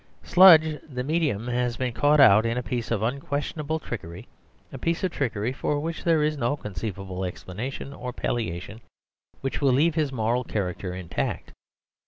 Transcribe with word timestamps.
Sludge 0.23 0.79
the 0.89 1.03
Medium 1.03 1.47
has 1.49 1.77
been 1.77 1.93
caught 1.93 2.19
out 2.19 2.43
in 2.43 2.57
a 2.57 2.63
piece 2.63 2.89
of 2.89 3.03
unquestionable 3.03 3.77
trickery, 3.77 4.27
a 4.73 4.79
piece 4.79 5.03
of 5.03 5.11
trickery 5.11 5.53
for 5.53 5.79
which 5.79 6.03
there 6.05 6.23
is 6.23 6.37
no 6.37 6.55
conceivable 6.57 7.23
explanation 7.23 7.93
or 7.93 8.11
palliation 8.11 8.81
which 9.41 9.61
will 9.61 9.73
leave 9.73 9.93
his 9.93 10.11
moral 10.11 10.43
character 10.43 10.95
intact. 10.95 11.53